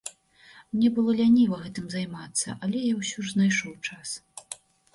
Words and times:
Мне 0.75 0.89
было 0.99 1.11
ляніва 1.19 1.59
гэтым 1.67 1.85
займацца, 1.95 2.57
але 2.67 2.79
я 2.91 2.97
ўсё 3.05 3.17
ж 3.29 3.37
знайшоў 3.37 3.73
час. 3.87 4.19